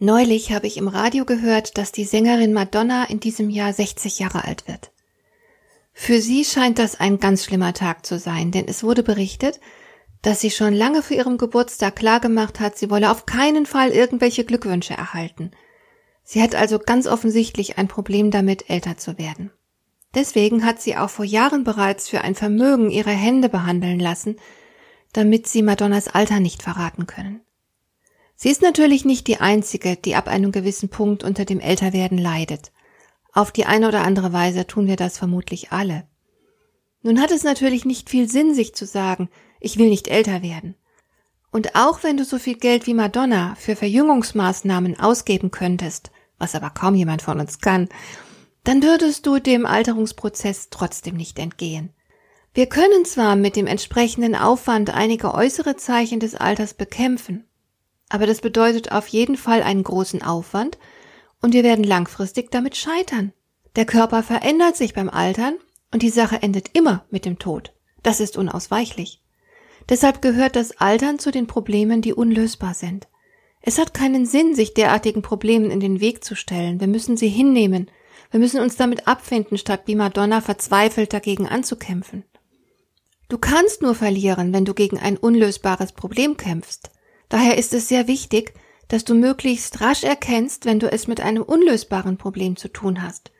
[0.00, 4.44] Neulich habe ich im Radio gehört, dass die Sängerin Madonna in diesem Jahr 60 Jahre
[4.44, 4.92] alt wird.
[5.92, 9.58] Für sie scheint das ein ganz schlimmer Tag zu sein, denn es wurde berichtet,
[10.22, 14.44] dass sie schon lange für ihrem Geburtstag klargemacht hat, sie wolle auf keinen Fall irgendwelche
[14.44, 15.50] Glückwünsche erhalten.
[16.22, 19.50] Sie hat also ganz offensichtlich ein Problem damit, älter zu werden.
[20.14, 24.36] Deswegen hat sie auch vor Jahren bereits für ein Vermögen ihre Hände behandeln lassen,
[25.12, 27.40] damit sie Madonnas Alter nicht verraten können.
[28.40, 32.70] Sie ist natürlich nicht die einzige, die ab einem gewissen Punkt unter dem Älterwerden leidet.
[33.32, 36.06] Auf die eine oder andere Weise tun wir das vermutlich alle.
[37.02, 40.76] Nun hat es natürlich nicht viel Sinn, sich zu sagen, ich will nicht älter werden.
[41.50, 46.70] Und auch wenn du so viel Geld wie Madonna für Verjüngungsmaßnahmen ausgeben könntest, was aber
[46.70, 47.88] kaum jemand von uns kann,
[48.62, 51.92] dann würdest du dem Alterungsprozess trotzdem nicht entgehen.
[52.54, 57.47] Wir können zwar mit dem entsprechenden Aufwand einige äußere Zeichen des Alters bekämpfen,
[58.08, 60.78] aber das bedeutet auf jeden Fall einen großen Aufwand
[61.40, 63.32] und wir werden langfristig damit scheitern.
[63.76, 65.56] Der Körper verändert sich beim Altern
[65.92, 67.72] und die Sache endet immer mit dem Tod.
[68.02, 69.22] Das ist unausweichlich.
[69.88, 73.08] Deshalb gehört das Altern zu den Problemen, die unlösbar sind.
[73.60, 76.80] Es hat keinen Sinn, sich derartigen Problemen in den Weg zu stellen.
[76.80, 77.90] Wir müssen sie hinnehmen.
[78.30, 82.24] Wir müssen uns damit abfinden, statt wie Madonna verzweifelt dagegen anzukämpfen.
[83.28, 86.90] Du kannst nur verlieren, wenn du gegen ein unlösbares Problem kämpfst.
[87.28, 88.54] Daher ist es sehr wichtig,
[88.88, 93.32] dass du möglichst rasch erkennst, wenn du es mit einem unlösbaren Problem zu tun hast.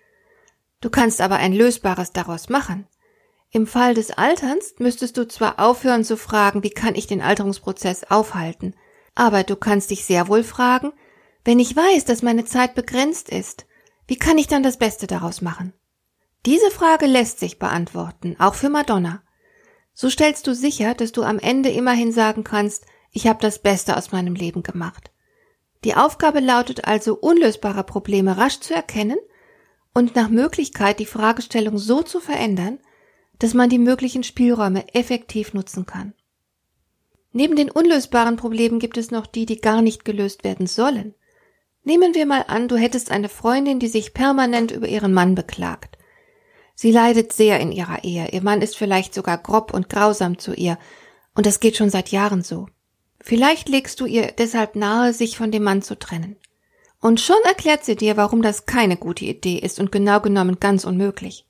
[0.80, 2.86] Du kannst aber ein lösbares daraus machen.
[3.51, 8.05] Im Fall des Alterns müsstest du zwar aufhören zu fragen, wie kann ich den Alterungsprozess
[8.05, 8.74] aufhalten,
[9.14, 10.92] aber du kannst dich sehr wohl fragen,
[11.45, 13.67] wenn ich weiß, dass meine Zeit begrenzt ist,
[14.07, 15.73] wie kann ich dann das Beste daraus machen?
[16.45, 19.23] Diese Frage lässt sich beantworten, auch für Madonna.
[19.95, 23.96] So stellst du sicher, dass du am Ende immerhin sagen kannst, ich habe das Beste
[23.96, 25.11] aus meinem Leben gemacht.
[25.85, 29.19] Die Aufgabe lautet also, unlösbare Probleme rasch zu erkennen
[29.95, 32.79] und nach Möglichkeit die Fragestellung so zu verändern,
[33.39, 36.14] dass man die möglichen Spielräume effektiv nutzen kann.
[37.33, 41.14] Neben den unlösbaren Problemen gibt es noch die, die gar nicht gelöst werden sollen.
[41.85, 45.98] Nehmen wir mal an, du hättest eine Freundin, die sich permanent über ihren Mann beklagt.
[46.75, 50.55] Sie leidet sehr in ihrer Ehe, ihr Mann ist vielleicht sogar grob und grausam zu
[50.55, 50.79] ihr,
[51.35, 52.67] und das geht schon seit Jahren so.
[53.20, 56.36] Vielleicht legst du ihr deshalb nahe, sich von dem Mann zu trennen.
[57.01, 60.84] Und schon erklärt sie dir, warum das keine gute Idee ist und genau genommen ganz
[60.84, 61.46] unmöglich.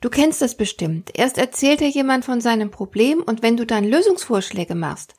[0.00, 1.10] Du kennst das bestimmt.
[1.14, 5.14] Erst erzählt dir jemand von seinem Problem und wenn du dann Lösungsvorschläge machst,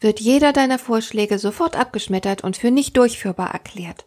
[0.00, 4.06] wird jeder deiner Vorschläge sofort abgeschmettert und für nicht durchführbar erklärt.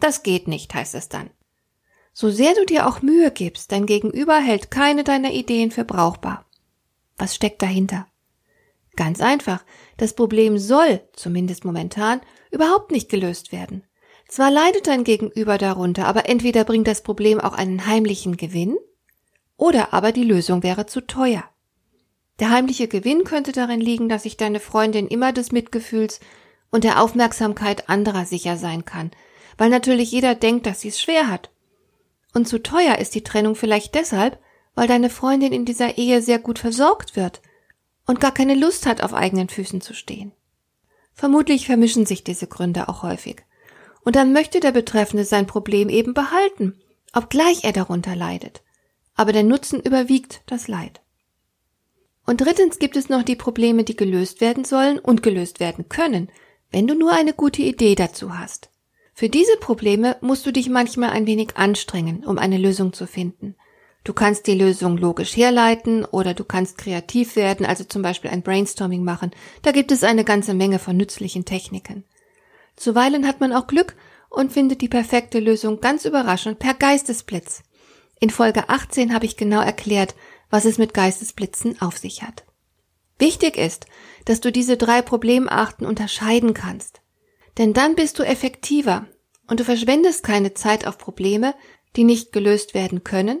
[0.00, 1.30] Das geht nicht, heißt es dann.
[2.12, 6.46] So sehr du dir auch Mühe gibst, dein Gegenüber hält keine deiner Ideen für brauchbar.
[7.16, 8.06] Was steckt dahinter?
[8.96, 9.64] Ganz einfach.
[9.96, 13.84] Das Problem soll, zumindest momentan, überhaupt nicht gelöst werden.
[14.28, 18.76] Zwar leidet dein Gegenüber darunter, aber entweder bringt das Problem auch einen heimlichen Gewinn,
[19.56, 21.44] oder aber die Lösung wäre zu teuer.
[22.40, 26.18] Der heimliche Gewinn könnte darin liegen, dass sich deine Freundin immer des Mitgefühls
[26.70, 29.12] und der Aufmerksamkeit anderer sicher sein kann,
[29.56, 31.50] weil natürlich jeder denkt, dass sie es schwer hat.
[32.32, 34.40] Und zu teuer ist die Trennung vielleicht deshalb,
[34.74, 37.40] weil deine Freundin in dieser Ehe sehr gut versorgt wird
[38.06, 40.32] und gar keine Lust hat, auf eigenen Füßen zu stehen.
[41.12, 43.44] Vermutlich vermischen sich diese Gründe auch häufig.
[44.04, 46.78] Und dann möchte der Betreffende sein Problem eben behalten,
[47.12, 48.62] obgleich er darunter leidet.
[49.14, 51.00] Aber der Nutzen überwiegt das Leid.
[52.26, 56.30] Und drittens gibt es noch die Probleme, die gelöst werden sollen und gelöst werden können,
[56.70, 58.70] wenn du nur eine gute Idee dazu hast.
[59.12, 63.54] Für diese Probleme musst du dich manchmal ein wenig anstrengen, um eine Lösung zu finden.
[64.04, 68.42] Du kannst die Lösung logisch herleiten oder du kannst kreativ werden, also zum Beispiel ein
[68.42, 69.30] Brainstorming machen.
[69.62, 72.04] Da gibt es eine ganze Menge von nützlichen Techniken.
[72.76, 73.96] Zuweilen hat man auch Glück
[74.28, 77.62] und findet die perfekte Lösung ganz überraschend per Geistesblitz.
[78.20, 80.14] In Folge 18 habe ich genau erklärt,
[80.50, 82.44] was es mit Geistesblitzen auf sich hat.
[83.18, 83.86] Wichtig ist,
[84.26, 87.00] dass du diese drei Problemarten unterscheiden kannst.
[87.56, 89.06] Denn dann bist du effektiver
[89.46, 91.54] und du verschwendest keine Zeit auf Probleme,
[91.96, 93.40] die nicht gelöst werden können